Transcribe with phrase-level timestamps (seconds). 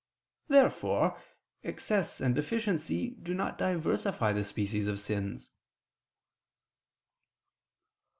[0.47, 1.21] Therefore
[1.61, 5.51] excess and deficiency do not diversify the species of sins.